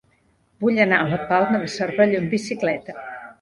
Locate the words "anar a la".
0.85-1.19